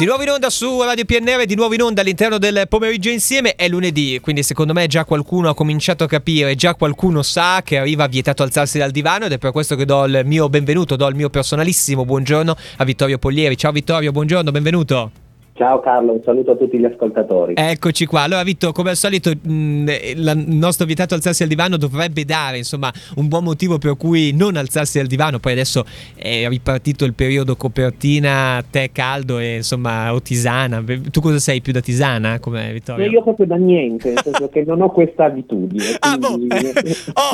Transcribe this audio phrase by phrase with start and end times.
[0.00, 3.54] Di nuovo in onda su Radio PNR, di nuovo in onda all'interno del pomeriggio insieme,
[3.54, 7.76] è lunedì, quindi secondo me già qualcuno ha cominciato a capire, già qualcuno sa che
[7.76, 11.06] arriva vietato alzarsi dal divano ed è per questo che do il mio benvenuto, do
[11.06, 13.58] il mio personalissimo buongiorno a Vittorio Poglieri.
[13.58, 15.29] Ciao Vittorio, buongiorno, benvenuto.
[15.60, 17.52] Ciao Carlo, un saluto a tutti gli ascoltatori.
[17.54, 18.22] Eccoci qua.
[18.22, 22.90] Allora, Vitto, come al solito, mh, il nostro vietato alzarsi al divano dovrebbe dare insomma
[23.16, 25.38] un buon motivo per cui non alzarsi al divano.
[25.38, 25.84] Poi adesso
[26.16, 30.82] è ripartito il periodo copertina, tè caldo e insomma o tisana.
[31.10, 32.38] Tu cosa sei più da tisana?
[32.38, 33.10] Come Vittorio?
[33.10, 35.84] io proprio da niente, nel senso che non ho questa abitudine.
[36.00, 36.38] Ah, boh.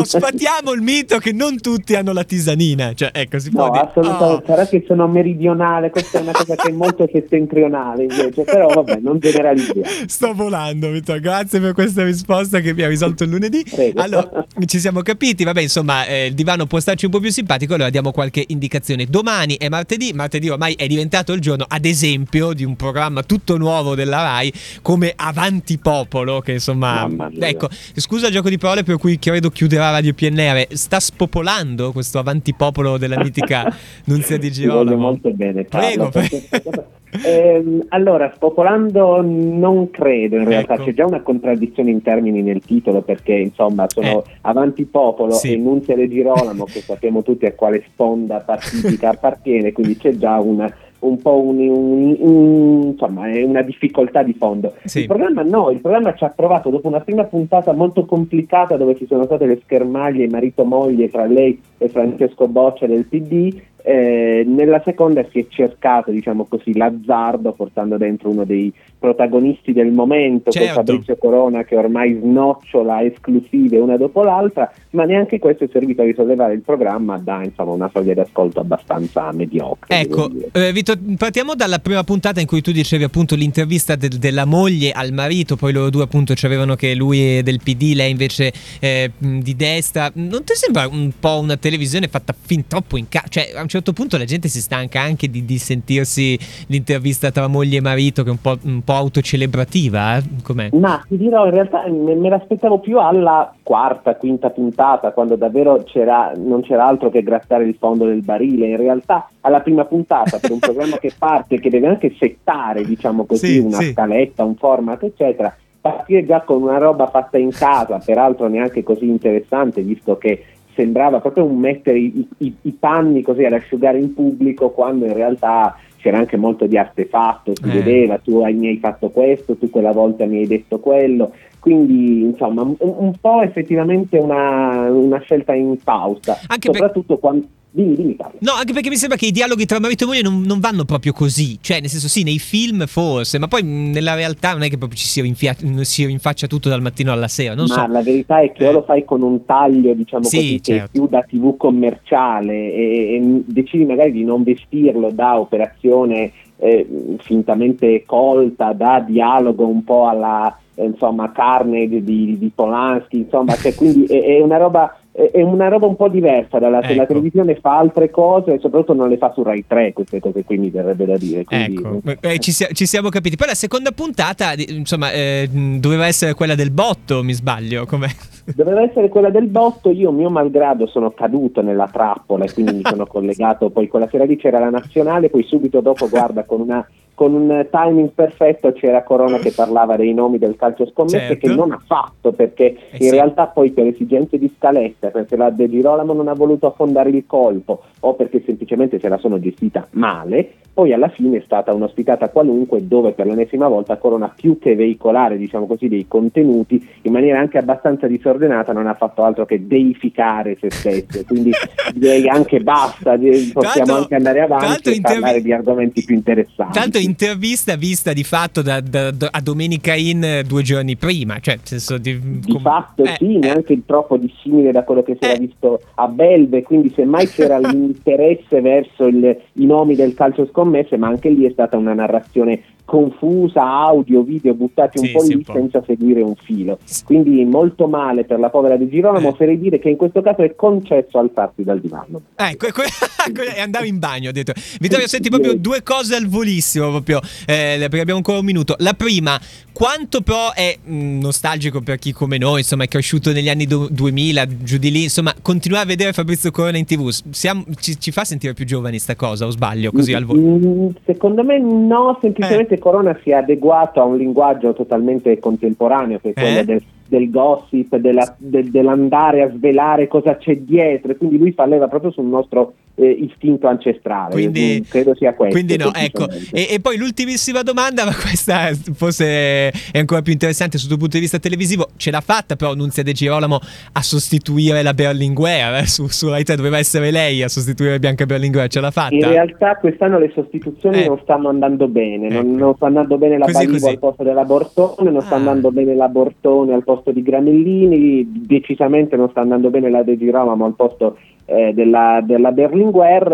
[0.00, 2.92] oh, sfatiamo il mito che non tutti hanno la tisanina.
[2.92, 3.84] Cioè, ecco, si può no, dire.
[3.84, 4.24] assolutamente.
[4.24, 4.42] Oh.
[4.44, 8.98] Sarà che sono meridionale, questa è una cosa che è molto settentrionale invece, però vabbè,
[9.00, 9.84] non generalizziamo.
[10.06, 13.64] Sto volando, Vittorio, grazie per questa risposta che mi ha risolto il lunedì.
[13.68, 14.00] Prego.
[14.00, 17.74] Allora, ci siamo capiti, vabbè, insomma, eh, il divano può starci un po' più simpatico,
[17.74, 19.06] allora diamo qualche indicazione.
[19.06, 23.56] Domani è martedì, martedì ormai è diventato il giorno, ad esempio, di un programma tutto
[23.56, 27.08] nuovo della RAI come Avanti Popolo, che insomma...
[27.38, 32.18] Ecco, scusa il gioco di parole per cui credo chiuderà Radio PNR, sta spopolando questo
[32.18, 33.74] Avanti Popolo della mitica
[34.06, 34.82] Nunzia di Girolamo?
[34.82, 36.86] Ti voglio molto bene, Carlo, Prego, prego.
[37.24, 40.84] Eh, allora, spopolando non credo in realtà, ecco.
[40.84, 44.30] c'è già una contraddizione in termini nel titolo perché insomma sono eh.
[44.42, 45.54] avanti popolo sì.
[45.54, 50.38] e Nunzia De Girolamo che sappiamo tutti a quale sponda partitica appartiene, quindi c'è già
[50.40, 54.74] una, un po' un, un, un, insomma, una difficoltà di fondo.
[54.84, 55.00] Sì.
[55.00, 58.96] Il programma no, il programma ci ha provato dopo una prima puntata molto complicata dove
[58.96, 63.54] ci sono state le schermaglie marito-moglie tra lei e Francesco Boccia del PD
[63.88, 69.92] eh, nella seconda si è cercato, diciamo così, l'azzardo portando dentro uno dei protagonisti del
[69.92, 70.74] momento, certo.
[70.74, 76.02] con Fabrizio Corona che ormai snocciola esclusive una dopo l'altra, ma neanche questo è servito
[76.02, 80.00] a risollevare il programma da insomma, una soglia di ascolto abbastanza mediocre.
[80.00, 84.46] Ecco, eh, Vito, partiamo dalla prima puntata in cui tu dicevi appunto l'intervista de- della
[84.46, 88.10] moglie al marito, poi loro due appunto ci avevano che lui è del PD, lei
[88.10, 90.10] invece eh, di destra.
[90.14, 93.28] Non ti sembra un po' una televisione fatta fin troppo in casa?
[93.28, 96.38] Cioè, a un certo punto la gente si stanca anche di, di sentirsi
[96.68, 100.22] l'intervista tra moglie e marito che è un po', un po autocelebrativa, eh?
[100.42, 100.70] Com'è?
[100.72, 105.82] Ma ti dirò, in realtà me, me, l'aspettavo più alla quarta, quinta puntata, quando davvero
[105.84, 108.68] c'era, non c'era altro che grattare il fondo del barile.
[108.68, 113.24] In realtà alla prima puntata, per un programma che parte, che deve anche settare, diciamo
[113.24, 113.92] così, sì, una sì.
[113.92, 119.06] scaletta, un format, eccetera, partire già con una roba fatta in casa, peraltro neanche così
[119.06, 120.44] interessante, visto che
[120.76, 125.14] sembrava proprio un mettere i, i, i, panni così ad asciugare in pubblico quando in
[125.14, 127.72] realtà c'era anche molto di artefatto, si eh.
[127.72, 132.62] vedeva tu mi hai fatto questo, tu quella volta mi hai detto quello, quindi insomma
[132.62, 137.18] un, un po' effettivamente una, una, scelta in pausa, anche soprattutto per...
[137.18, 137.46] quando
[137.76, 138.38] Dimmi, dimmi Carlo.
[138.38, 140.86] No, anche perché mi sembra che i dialoghi tra marito e moglie non, non, vanno
[140.86, 141.58] proprio così.
[141.60, 144.98] Cioè, nel senso, sì, nei film forse, ma poi nella realtà non è che proprio
[144.98, 147.54] ci si, rinfaccia tutto dal mattino alla sera.
[147.54, 147.86] Non ma so.
[147.86, 148.68] la verità è che eh.
[148.68, 150.72] o lo fai con un taglio, diciamo sì, così, certo.
[150.72, 156.32] che è più da TV commerciale e, e decidi magari di non vestirlo da operazione
[156.56, 163.54] eh, fintamente colta, da dialogo un po' alla insomma, carne di, di, di Polanski, insomma,
[163.54, 166.94] cioè, quindi è, è una roba è una roba un po' diversa dalla ecco.
[166.94, 170.44] la televisione fa altre cose e soprattutto non le fa su Rai 3 queste cose
[170.44, 171.76] qui mi verrebbe da dire quindi...
[171.76, 172.00] ecco.
[172.20, 176.70] eh, ci, ci, siamo capiti poi la seconda puntata insomma eh, doveva essere quella del
[176.70, 178.08] botto mi sbaglio com'è?
[178.54, 182.82] doveva essere quella del botto io mio malgrado sono caduto nella trappola e quindi mi
[182.84, 186.86] sono collegato poi quella sera lì c'era la nazionale poi subito dopo guarda con una
[187.16, 191.46] con un timing perfetto c'era Corona che parlava dei nomi del calcio scommesse certo.
[191.46, 193.10] che non ha fatto perché eh in sì.
[193.10, 197.24] realtà poi per esigenze di scaletta, perché la De Girolamo non ha voluto affondare il
[197.26, 202.28] colpo o perché semplicemente se la sono gestita male, poi alla fine è stata un'ospitata
[202.28, 207.38] qualunque dove per l'ennesima volta Corona più che veicolare diciamo così dei contenuti in maniera
[207.38, 211.50] anche abbastanza disordinata non ha fatto altro che deificare se stesso quindi
[211.96, 216.78] direi anche basta possiamo tanto, anche andare avanti e intervi- parlare di argomenti più interessanti
[216.78, 221.58] tanto intervista vista di fatto da, da, da, a Domenica In due giorni prima cioè
[221.62, 223.38] senso di, di com- fatto eh, sì eh.
[223.38, 225.38] neanche troppo dissimile da quello che si era eh.
[225.38, 231.08] visto a Belve quindi semmai c'era l'interesse verso il, i nomi del calcio scommesse, ma
[231.08, 235.44] anche lì è stata una narrazione confusa, audio, video buttati un sì, po' lì un
[235.44, 236.78] senza seguire un filo.
[237.04, 239.32] Quindi molto male per la povera Di Girolamo, eh.
[239.32, 242.22] oserei dire che in questo caso è concesso alzarsi dal divano.
[242.36, 242.72] Ecco, e
[243.60, 244.52] andare in bagno, ho detto.
[244.80, 248.76] Vittorio, senti proprio due cose al volissimo, proprio, eh, perché abbiamo ancora un minuto.
[248.78, 249.38] La prima,
[249.72, 253.66] quanto però è mh, mm, nostalgico per chi come noi, insomma, è cresciuto negli anni
[253.66, 257.98] do- 2000, giù di lì, insomma, continuare a vedere Fabrizio Corona in tv, siamo, ci,
[257.98, 260.40] ci, fa sentire più giovani sta cosa, o sbaglio, così al volo?
[260.40, 262.80] Mm, secondo me no, semplicemente eh.
[262.80, 266.64] Corona si è adeguato a un linguaggio totalmente contemporaneo, che è quello eh?
[266.64, 271.64] del del gossip, della, de, dell'andare a svelare cosa c'è dietro, e quindi lui fa
[271.88, 274.32] proprio sul nostro eh, istinto ancestrale.
[274.32, 275.54] Quindi, credo sia questo.
[275.54, 276.26] Quindi no, ecco.
[276.52, 281.16] E, e, poi l'ultimissima domanda, ma questa forse è ancora più interessante sotto il punto
[281.16, 281.88] di vista televisivo.
[281.96, 283.58] Ce l'ha fatta però Nunzia De Girolamo
[283.92, 285.86] a sostituire la Berlinguer eh?
[285.86, 289.14] su, su Rai 3, doveva essere lei a sostituire Bianca Berlinguer, ce l'ha fatta?
[289.14, 291.06] In realtà quest'anno le sostituzioni eh.
[291.06, 292.42] non stanno andando bene, ecco.
[292.42, 295.24] non, non, sta andando bene la Balivo al posto della Bortone, non ah.
[295.24, 299.90] sta andando bene la Bortone al posto posto di Gramellini, decisamente non sta andando bene
[299.90, 302.85] la De Girolamo al posto eh, della, della, Berlinguer,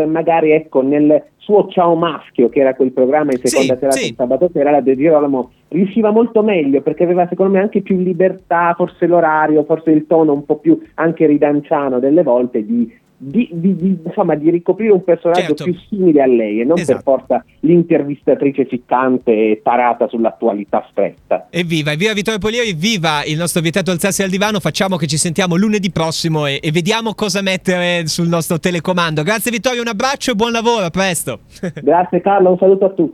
[0.07, 4.15] magari ecco nel suo Ciao Maschio, che era quel programma in seconda sì, serata sì.
[4.17, 8.75] sabato sera, la De Girolamo riusciva molto meglio perché aveva secondo me anche più libertà,
[8.77, 13.77] forse l'orario, forse il tono un po' più anche ridanciano delle volte di di, di,
[13.77, 15.65] di, insomma, di, ricoprire un personaggio certo.
[15.65, 16.93] più simile a lei e non esatto.
[16.95, 21.47] per forza l'intervistatrice ficcante e tarata sull'attualità stretta.
[21.51, 25.55] Evviva, evviva Vittorio Polieri, viva il nostro vietato alzarsi al divano, facciamo che ci sentiamo
[25.55, 29.23] lunedì prossimo e, e vediamo cosa mettere sul nostro telecomando.
[29.23, 31.41] Grazie Vittorio, un abbraccio e buon lavoro, a presto.
[31.81, 33.11] Grazie Carlo, un saluto a tutti.